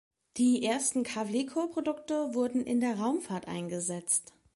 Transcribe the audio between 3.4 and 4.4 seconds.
eingesetzt.